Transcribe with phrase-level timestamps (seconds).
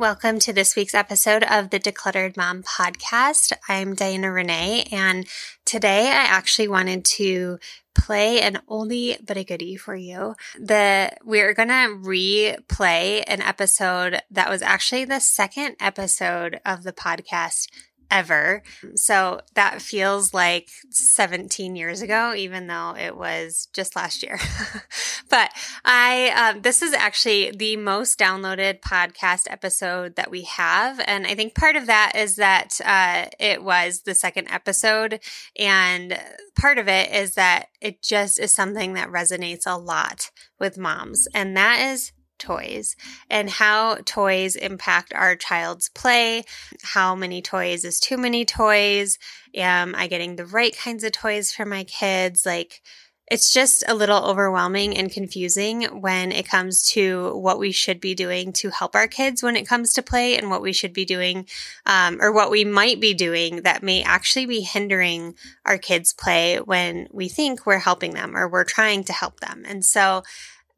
[0.00, 3.52] Welcome to this week's episode of the Decluttered Mom podcast.
[3.68, 5.26] I'm Diana Rene, and
[5.66, 7.58] today I actually wanted to
[7.94, 10.36] play an oldie but a goodie for you.
[10.58, 17.66] The we're gonna replay an episode that was actually the second episode of the podcast
[18.10, 18.62] ever.
[18.96, 24.38] So that feels like 17 years ago, even though it was just last year.
[25.30, 25.50] but
[25.84, 31.00] I, um, this is actually the most downloaded podcast episode that we have.
[31.06, 35.20] And I think part of that is that, uh, it was the second episode.
[35.58, 36.18] And
[36.58, 41.28] part of it is that it just is something that resonates a lot with moms.
[41.34, 42.96] And that is toys
[43.28, 46.44] and how toys impact our child's play.
[46.82, 49.18] How many toys is too many toys?
[49.54, 52.44] Am I getting the right kinds of toys for my kids?
[52.44, 52.82] Like,
[53.30, 58.12] it's just a little overwhelming and confusing when it comes to what we should be
[58.12, 61.04] doing to help our kids when it comes to play and what we should be
[61.04, 61.46] doing
[61.86, 66.56] um, or what we might be doing that may actually be hindering our kids' play
[66.58, 69.62] when we think we're helping them or we're trying to help them.
[69.64, 70.24] And so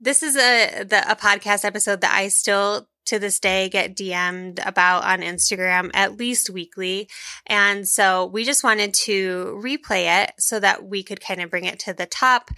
[0.03, 4.61] this is a the, a podcast episode that I still to this day get DM'd
[4.64, 7.08] about on Instagram at least weekly.
[7.47, 11.64] And so we just wanted to replay it so that we could kind of bring
[11.64, 12.50] it to the top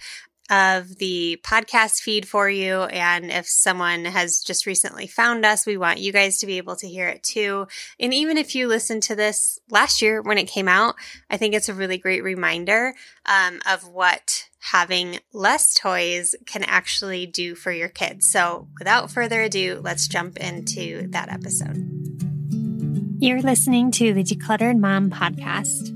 [0.49, 2.83] of the podcast feed for you.
[2.83, 6.75] And if someone has just recently found us, we want you guys to be able
[6.75, 7.67] to hear it too.
[7.99, 10.95] And even if you listened to this last year when it came out,
[11.31, 12.93] I think it's a really great reminder
[13.25, 18.27] um, of what having less toys can actually do for your kids.
[18.27, 21.77] So without further ado, let's jump into that episode.
[23.19, 25.91] You're listening to the Decluttered Mom podcast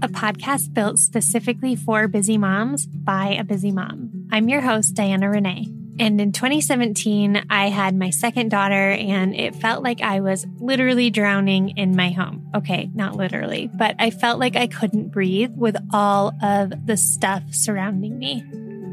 [0.00, 4.28] a podcast built specifically for busy moms by a busy mom.
[4.30, 5.77] I'm your host, Diana Rene.
[6.00, 11.10] And in 2017, I had my second daughter, and it felt like I was literally
[11.10, 12.48] drowning in my home.
[12.54, 17.42] Okay, not literally, but I felt like I couldn't breathe with all of the stuff
[17.50, 18.44] surrounding me.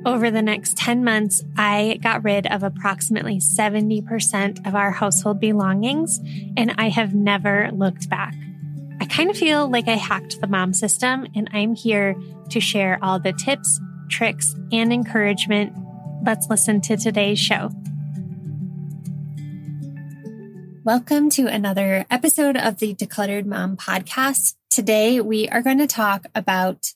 [0.03, 6.19] Over the next 10 months, I got rid of approximately 70% of our household belongings,
[6.57, 8.35] and I have never looked back.
[8.99, 12.15] I kind of feel like I hacked the mom system, and I'm here
[12.49, 13.79] to share all the tips,
[14.09, 15.73] tricks, and encouragement.
[16.25, 17.69] Let's listen to today's show.
[20.83, 24.55] Welcome to another episode of the Decluttered Mom podcast.
[24.71, 26.87] Today, we are going to talk about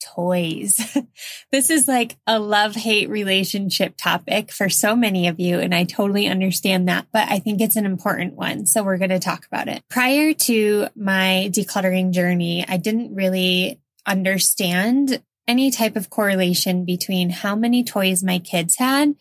[0.00, 0.96] toys.
[1.50, 5.58] this is like a love hate relationship topic for so many of you.
[5.58, 8.66] And I totally understand that, but I think it's an important one.
[8.66, 9.82] So we're going to talk about it.
[9.90, 17.54] Prior to my decluttering journey, I didn't really understand any type of correlation between how
[17.54, 19.14] many toys my kids had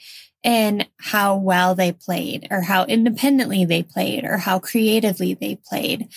[0.44, 6.08] and how well they played or how independently they played or how creatively they played.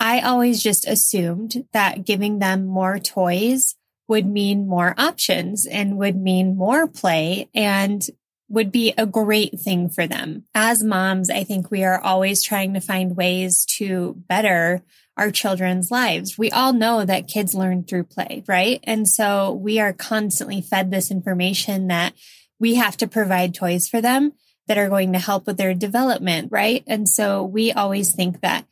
[0.00, 3.76] I always just assumed that giving them more toys
[4.08, 8.06] would mean more options and would mean more play and
[8.48, 10.44] would be a great thing for them.
[10.54, 14.82] As moms, I think we are always trying to find ways to better
[15.16, 16.36] our children's lives.
[16.36, 18.80] We all know that kids learn through play, right?
[18.84, 22.12] And so we are constantly fed this information that
[22.58, 24.32] we have to provide toys for them
[24.66, 26.82] that are going to help with their development, right?
[26.86, 28.66] And so we always think that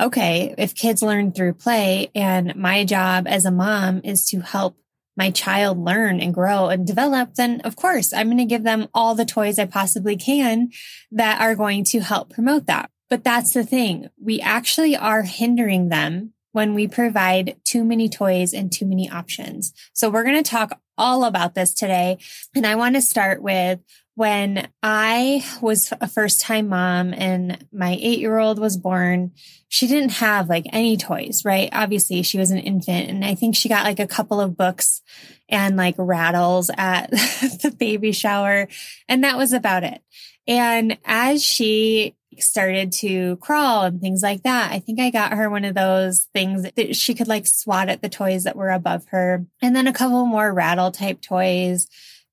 [0.00, 4.76] okay, if kids learn through play and my job as a mom is to help
[5.16, 8.86] my child learn and grow and develop, then of course I'm going to give them
[8.94, 10.70] all the toys I possibly can
[11.10, 12.90] that are going to help promote that.
[13.10, 14.08] But that's the thing.
[14.20, 19.72] We actually are hindering them when we provide too many toys and too many options.
[19.92, 22.18] So we're going to talk all about this today.
[22.54, 23.80] And I want to start with
[24.18, 29.30] when I was a first time mom and my eight year old was born,
[29.68, 31.68] she didn't have like any toys, right?
[31.72, 33.08] Obviously, she was an infant.
[33.08, 35.02] And I think she got like a couple of books
[35.48, 38.66] and like rattles at the baby shower.
[39.08, 40.02] And that was about it.
[40.48, 45.48] And as she started to crawl and things like that, I think I got her
[45.48, 49.06] one of those things that she could like swat at the toys that were above
[49.08, 49.46] her.
[49.62, 51.88] And then a couple more rattle type toys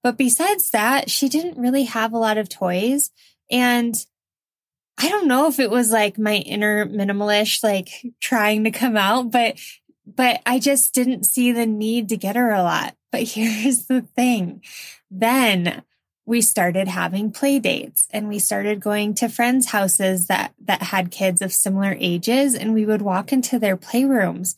[0.06, 3.09] but besides that, she didn't really have a lot of toys.
[3.50, 3.95] And
[5.00, 7.89] I don't know if it was like my inner minimalist, like
[8.21, 9.59] trying to come out, but,
[10.06, 12.95] but I just didn't see the need to get her a lot.
[13.12, 14.62] But here's the thing.
[15.09, 15.81] Then
[16.25, 21.12] we started having play dates and we started going to friends' houses that, that had
[21.12, 24.56] kids of similar ages and we would walk into their playrooms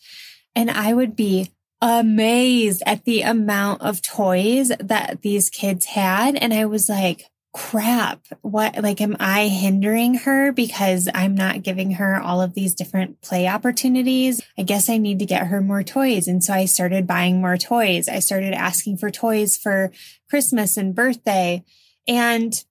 [0.56, 6.36] and I would be amazed at the amount of toys that these kids had.
[6.36, 11.94] And I was like, crap, what, like, am I hindering her because I'm not giving
[11.94, 14.40] her all of these different play opportunities?
[14.60, 16.28] I guess I need to get her more toys.
[16.28, 18.08] And so I started buying more toys.
[18.08, 19.92] I started asking for toys for
[20.30, 21.64] Christmas and birthday.
[22.08, 22.64] And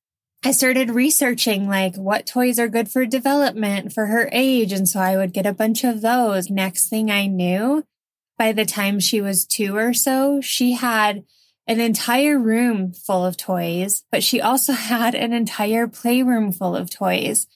[0.45, 4.71] I started researching like what toys are good for development for her age.
[4.71, 6.49] And so I would get a bunch of those.
[6.49, 7.83] Next thing I knew,
[8.39, 11.25] by the time she was two or so, she had
[11.67, 16.91] an entire room full of toys, but she also had an entire playroom full of
[16.91, 17.47] toys.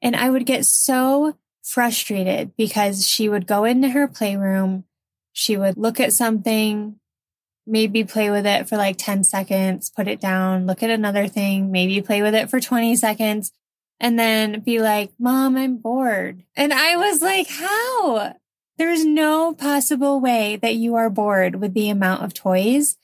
[0.00, 4.84] And I would get so frustrated because she would go into her playroom,
[5.32, 6.98] she would look at something,
[7.66, 11.70] maybe play with it for like 10 seconds, put it down, look at another thing,
[11.70, 13.52] maybe play with it for 20 seconds,
[14.00, 16.42] and then be like, Mom, I'm bored.
[16.56, 18.34] And I was like, How?
[18.78, 22.96] There's no possible way that you are bored with the amount of toys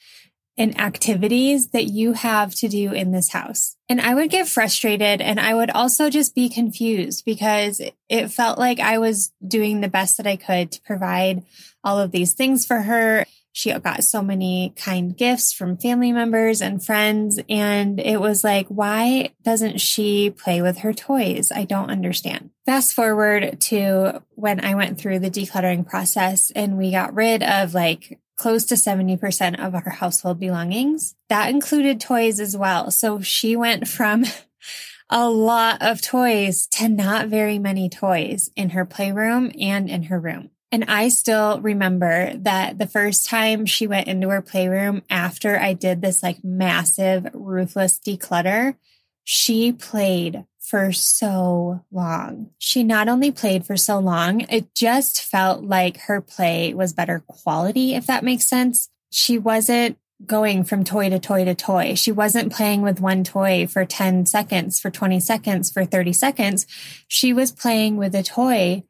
[0.56, 3.76] and activities that you have to do in this house.
[3.88, 8.58] And I would get frustrated and I would also just be confused because it felt
[8.58, 11.42] like I was doing the best that I could to provide
[11.82, 13.26] all of these things for her.
[13.56, 17.38] She got so many kind gifts from family members and friends.
[17.48, 21.52] And it was like, why doesn't she play with her toys?
[21.54, 22.50] I don't understand.
[22.66, 27.74] Fast forward to when I went through the decluttering process and we got rid of
[27.74, 31.14] like close to 70% of her household belongings.
[31.28, 32.90] That included toys as well.
[32.90, 34.24] So she went from
[35.08, 40.18] a lot of toys to not very many toys in her playroom and in her
[40.18, 40.50] room.
[40.74, 45.72] And I still remember that the first time she went into her playroom after I
[45.72, 48.74] did this like massive, ruthless declutter,
[49.22, 52.50] she played for so long.
[52.58, 57.22] She not only played for so long, it just felt like her play was better
[57.24, 58.90] quality, if that makes sense.
[59.12, 61.94] She wasn't going from toy to toy to toy.
[61.94, 66.66] She wasn't playing with one toy for 10 seconds, for 20 seconds, for 30 seconds.
[67.06, 68.82] She was playing with a toy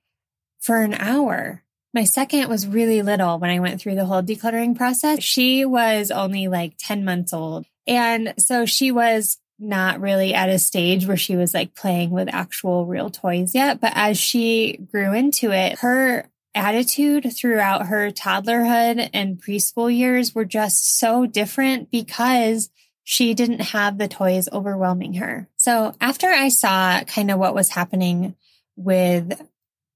[0.62, 1.60] for an hour.
[1.94, 5.22] My second was really little when I went through the whole decluttering process.
[5.22, 7.66] She was only like 10 months old.
[7.86, 12.28] And so she was not really at a stage where she was like playing with
[12.32, 13.80] actual real toys yet.
[13.80, 20.44] But as she grew into it, her attitude throughout her toddlerhood and preschool years were
[20.44, 22.70] just so different because
[23.04, 25.48] she didn't have the toys overwhelming her.
[25.56, 28.34] So after I saw kind of what was happening
[28.76, 29.40] with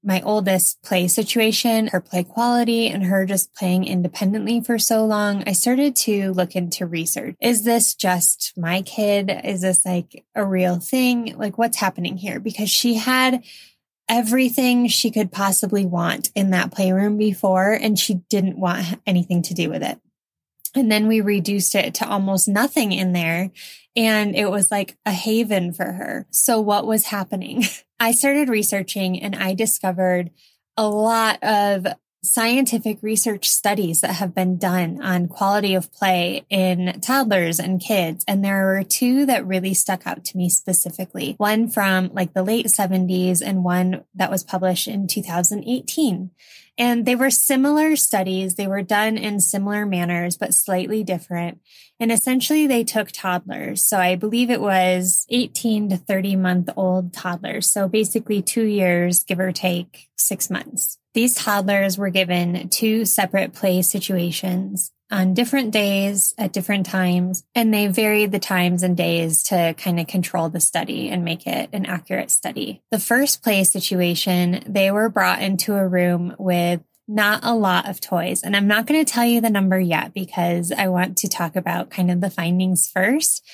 [0.02, 5.42] my oldest play situation, her play quality, and her just playing independently for so long,
[5.46, 7.34] I started to look into research.
[7.40, 9.30] Is this just my kid?
[9.44, 11.36] Is this like a real thing?
[11.36, 12.38] Like, what's happening here?
[12.40, 13.44] Because she had
[14.08, 19.54] everything she could possibly want in that playroom before, and she didn't want anything to
[19.54, 20.00] do with it.
[20.74, 23.50] And then we reduced it to almost nothing in there.
[23.96, 26.26] And it was like a haven for her.
[26.30, 27.64] So what was happening?
[28.00, 30.30] I started researching and I discovered
[30.76, 31.86] a lot of
[32.22, 38.24] scientific research studies that have been done on quality of play in toddlers and kids.
[38.26, 41.34] And there were two that really stuck out to me specifically.
[41.38, 46.30] One from like the late 70s and one that was published in 2018.
[46.80, 48.54] And they were similar studies.
[48.54, 51.60] They were done in similar manners, but slightly different.
[51.98, 53.84] And essentially they took toddlers.
[53.84, 57.70] So I believe it was 18 to 30 month old toddlers.
[57.70, 60.97] So basically two years, give or take six months.
[61.18, 67.74] These toddlers were given two separate play situations on different days at different times, and
[67.74, 71.70] they varied the times and days to kind of control the study and make it
[71.72, 72.84] an accurate study.
[72.92, 78.00] The first play situation, they were brought into a room with not a lot of
[78.00, 78.44] toys.
[78.44, 81.56] And I'm not going to tell you the number yet because I want to talk
[81.56, 83.44] about kind of the findings first.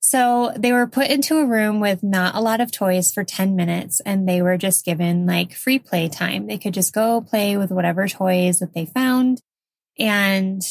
[0.00, 3.56] So they were put into a room with not a lot of toys for 10
[3.56, 6.46] minutes and they were just given like free play time.
[6.46, 9.40] They could just go play with whatever toys that they found.
[9.98, 10.62] And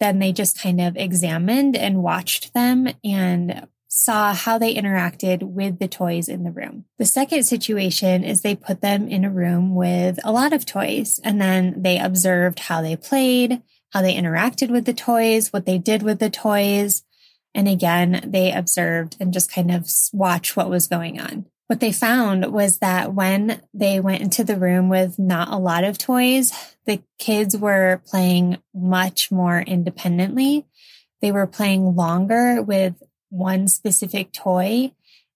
[0.00, 5.78] then they just kind of examined and watched them and saw how they interacted with
[5.78, 6.84] the toys in the room.
[6.98, 11.20] The second situation is they put them in a room with a lot of toys
[11.22, 15.78] and then they observed how they played, how they interacted with the toys, what they
[15.78, 17.04] did with the toys.
[17.54, 21.46] And again, they observed and just kind of watch what was going on.
[21.66, 25.84] What they found was that when they went into the room with not a lot
[25.84, 26.52] of toys,
[26.84, 30.66] the kids were playing much more independently.
[31.22, 34.92] They were playing longer with one specific toy.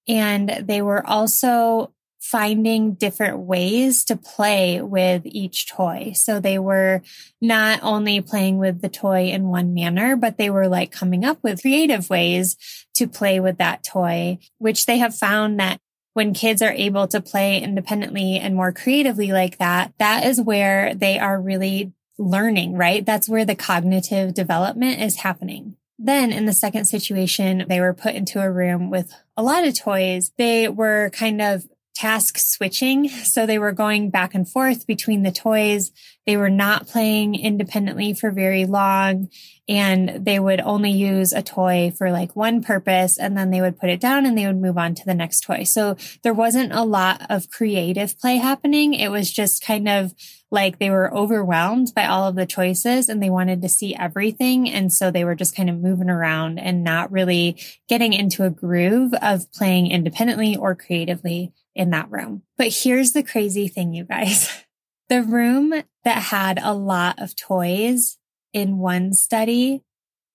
[0.07, 6.13] And they were also finding different ways to play with each toy.
[6.15, 7.03] So they were
[7.41, 11.39] not only playing with the toy in one manner, but they were like coming up
[11.43, 12.57] with creative ways
[12.95, 15.81] to play with that toy, which they have found that
[16.15, 20.95] when kids are able to play independently and more creatively like that, that is where
[20.95, 23.07] they are really learning, right?
[23.07, 25.77] That's where the cognitive development is happening.
[25.99, 29.79] Then in the second situation, they were put into a room with a lot of
[29.79, 30.33] toys.
[30.37, 33.09] They were kind of task switching.
[33.09, 35.91] So they were going back and forth between the toys.
[36.27, 39.31] They were not playing independently for very long
[39.69, 43.81] and they would only use a toy for like one purpose and then they would
[43.81, 45.65] put it down and they would move on to the next toy.
[45.65, 48.95] So there wasn't a lot of creative play happening.
[48.95, 50.15] It was just kind of
[50.53, 54.71] like they were overwhelmed by all of the choices and they wanted to see everything.
[54.71, 58.51] And so they were just kind of moving around and not really getting into a
[58.51, 62.43] groove of playing independently or creatively in that room.
[62.59, 64.51] But here's the crazy thing, you guys.
[65.09, 65.73] The room
[66.05, 68.19] that had a lot of toys
[68.53, 69.83] in one study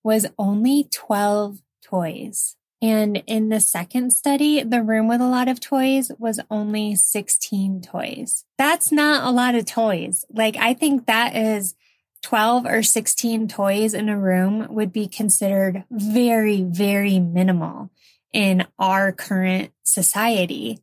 [0.04, 2.56] was only 12 toys.
[2.82, 7.82] And in the second study, the room with a lot of toys was only 16
[7.82, 8.46] toys.
[8.58, 10.26] That's not a lot of toys.
[10.34, 11.76] Like, I think that is
[12.24, 17.92] 12 or 16 toys in a room would be considered very, very minimal
[18.34, 20.80] in our current society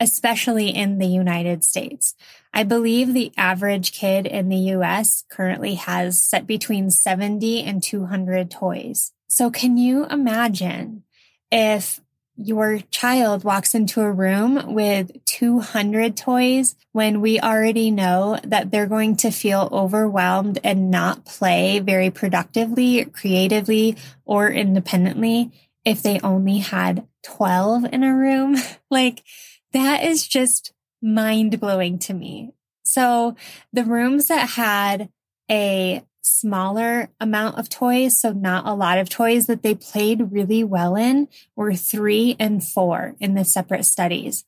[0.00, 2.14] especially in the United States.
[2.52, 8.50] I believe the average kid in the US currently has set between 70 and 200
[8.50, 9.12] toys.
[9.28, 11.04] So can you imagine
[11.50, 12.00] if
[12.40, 18.86] your child walks into a room with 200 toys when we already know that they're
[18.86, 25.50] going to feel overwhelmed and not play very productively, creatively, or independently
[25.84, 28.56] if they only had 12 in a room?
[28.90, 29.24] like,
[29.72, 30.72] that is just
[31.02, 32.52] mind blowing to me.
[32.84, 33.36] So
[33.72, 35.10] the rooms that had
[35.50, 40.64] a smaller amount of toys, so not a lot of toys that they played really
[40.64, 44.44] well in, were three and four in the separate studies.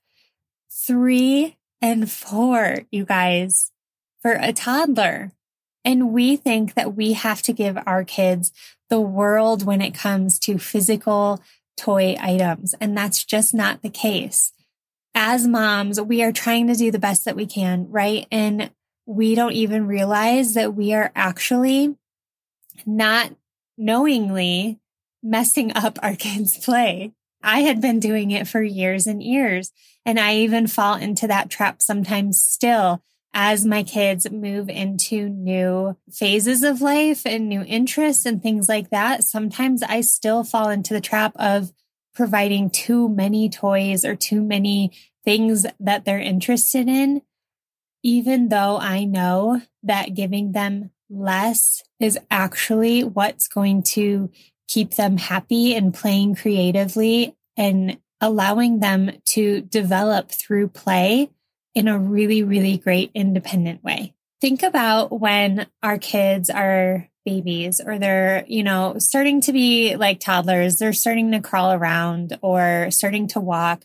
[0.71, 3.73] Three and four, you guys,
[4.21, 5.33] for a toddler.
[5.85, 8.53] And we think that we have to give our kids
[8.91, 11.43] the world when it comes to physical
[11.77, 12.75] toy items.
[12.81, 14.53] And that's just not the case
[15.15, 18.27] as moms, we are trying to do the best that we can, right?
[18.31, 18.71] And
[19.07, 21.97] we don't even realize that we are actually
[22.87, 23.33] not
[23.77, 24.79] knowingly
[25.23, 27.13] messing up our kids' play.
[27.43, 29.73] I had been doing it for years and years,
[30.05, 33.03] and I even fall into that trap sometimes still
[33.33, 38.91] as my kids move into new phases of life and new interests and things like
[38.91, 39.25] that.
[39.25, 41.73] Sometimes I still fall into the trap of
[42.15, 44.93] providing too many toys or too many
[45.25, 47.23] things that they're interested in,
[48.03, 54.31] even though I know that giving them less is actually what's going to
[54.69, 61.31] keep them happy and playing creatively and allowing them to develop through play
[61.75, 64.15] in a really, really great independent way.
[64.41, 70.19] Think about when our kids are babies or they're, you know, starting to be like
[70.19, 73.85] toddlers, they're starting to crawl around or starting to walk.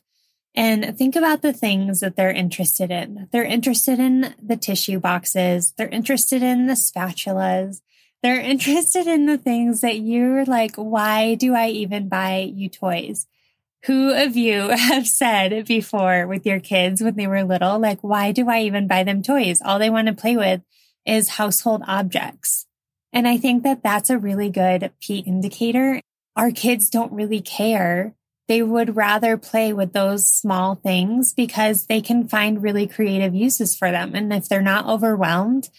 [0.55, 3.27] And think about the things that they're interested in.
[3.31, 5.73] They're interested in the tissue boxes.
[5.77, 7.81] They're interested in the spatulas.
[8.23, 13.27] They're interested in the things that you're like, why do I even buy you toys?
[13.85, 18.31] Who of you have said before with your kids when they were little, like, why
[18.31, 19.61] do I even buy them toys?
[19.63, 20.61] All they want to play with
[21.05, 22.65] is household objects.
[23.15, 26.01] And I think that that's a really good P indicator.
[26.35, 28.13] Our kids don't really care.
[28.49, 33.75] They would rather play with those small things because they can find really creative uses
[33.75, 34.13] for them.
[34.15, 35.69] And if they're not overwhelmed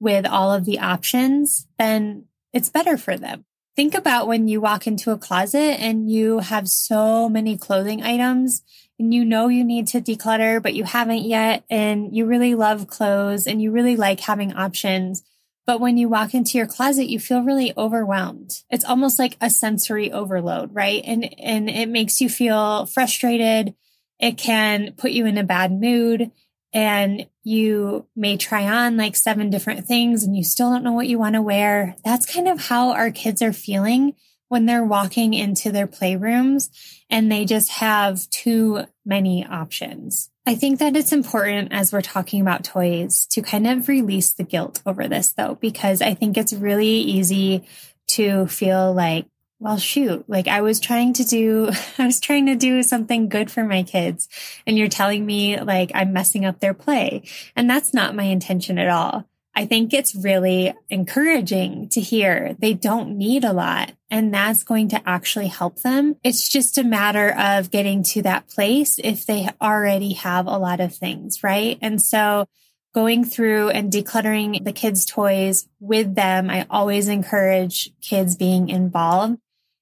[0.00, 2.24] with all of the options, then
[2.54, 3.44] it's better for them.
[3.76, 8.62] Think about when you walk into a closet and you have so many clothing items
[8.98, 11.62] and you know you need to declutter, but you haven't yet.
[11.68, 15.22] And you really love clothes and you really like having options
[15.66, 18.62] but when you walk into your closet, you feel really overwhelmed.
[18.70, 21.02] It's almost like a sensory overload, right?
[21.04, 23.74] And, and it makes you feel frustrated.
[24.20, 26.30] It can put you in a bad mood
[26.72, 31.08] and you may try on like seven different things and you still don't know what
[31.08, 31.96] you want to wear.
[32.04, 34.14] That's kind of how our kids are feeling
[34.48, 36.70] when they're walking into their playrooms
[37.10, 40.30] and they just have too many options.
[40.46, 44.44] I think that it's important as we're talking about toys to kind of release the
[44.44, 47.66] guilt over this though, because I think it's really easy
[48.08, 49.26] to feel like,
[49.58, 53.50] well, shoot, like I was trying to do, I was trying to do something good
[53.50, 54.28] for my kids.
[54.66, 57.22] And you're telling me like I'm messing up their play.
[57.56, 59.28] And that's not my intention at all.
[59.56, 64.90] I think it's really encouraging to hear they don't need a lot and that's going
[64.90, 66.16] to actually help them.
[66.22, 70.80] It's just a matter of getting to that place if they already have a lot
[70.80, 71.78] of things, right?
[71.80, 72.46] And so
[72.94, 79.38] going through and decluttering the kids' toys with them, I always encourage kids being involved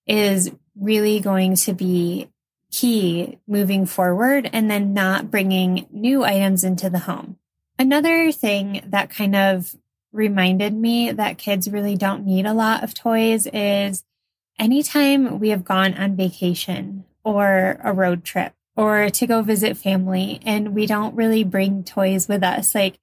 [0.06, 2.30] is really going to be
[2.70, 7.38] key moving forward and then not bringing new items into the home.
[7.78, 9.76] Another thing that kind of
[10.12, 14.04] reminded me that kids really don't need a lot of toys is
[14.58, 20.40] anytime we have gone on vacation or a road trip or to go visit family
[20.44, 22.98] and we don't really bring toys with us, like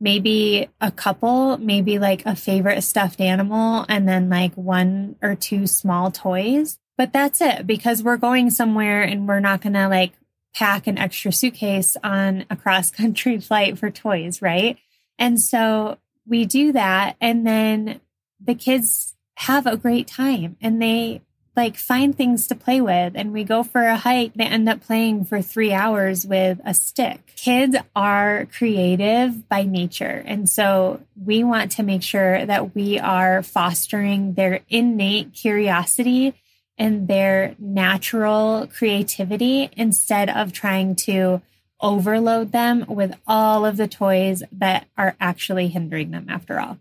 [0.00, 5.66] maybe a couple, maybe like a favorite stuffed animal and then like one or two
[5.66, 6.78] small toys.
[6.96, 10.12] But that's it because we're going somewhere and we're not going to like
[10.54, 14.78] pack an extra suitcase on a cross country flight for toys, right?
[15.18, 17.16] And so we do that.
[17.20, 18.00] And then
[18.40, 21.22] the kids have a great time and they
[21.56, 23.12] like find things to play with.
[23.14, 24.34] And we go for a hike.
[24.34, 27.34] They end up playing for three hours with a stick.
[27.36, 30.22] Kids are creative by nature.
[30.26, 36.34] And so we want to make sure that we are fostering their innate curiosity
[36.76, 41.40] and their natural creativity instead of trying to
[41.80, 46.78] overload them with all of the toys that are actually hindering them after all.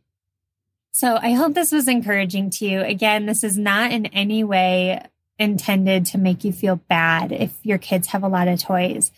[0.91, 2.81] So I hope this was encouraging to you.
[2.81, 5.03] Again, this is not in any way
[5.39, 9.11] intended to make you feel bad if your kids have a lot of toys.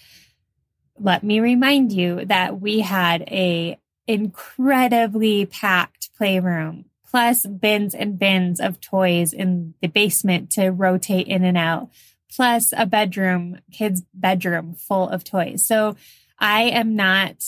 [0.97, 3.77] Let me remind you that we had a
[4.07, 11.45] incredibly packed playroom plus bins and bins of toys in the basement to rotate in
[11.45, 11.89] and out,
[12.29, 15.65] plus a bedroom, kids' bedroom full of toys.
[15.65, 15.95] So
[16.37, 17.41] I am not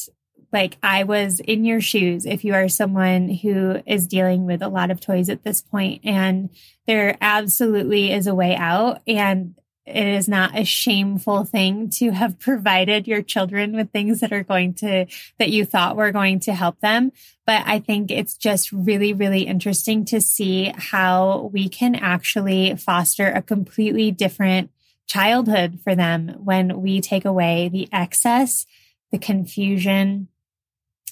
[0.54, 4.70] like I was in your shoes if you are someone who is dealing with a
[4.70, 6.50] lot of toys at this point and
[6.86, 9.54] there absolutely is a way out and
[9.88, 14.44] it is not a shameful thing to have provided your children with things that are
[14.44, 15.06] going to,
[15.40, 17.12] that you thought were going to help them.
[17.46, 23.28] But I think it's just really, really interesting to see how we can actually foster
[23.28, 24.72] a completely different
[25.06, 28.66] childhood for them when we take away the excess,
[29.12, 30.28] the confusion,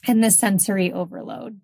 [0.05, 1.61] and the sensory overload.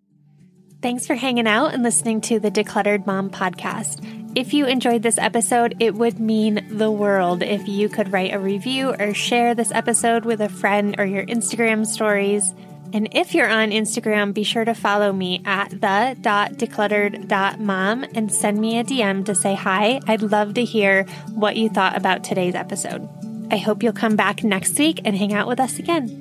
[0.82, 4.21] Thanks for hanging out and listening to the Decluttered Mom podcast.
[4.34, 8.40] If you enjoyed this episode, it would mean the world if you could write a
[8.40, 12.54] review or share this episode with a friend or your Instagram stories.
[12.94, 18.80] And if you're on Instagram, be sure to follow me at the.decluttered.mom and send me
[18.80, 20.00] a DM to say hi.
[20.08, 23.10] I'd love to hear what you thought about today's episode.
[23.52, 26.21] I hope you'll come back next week and hang out with us again.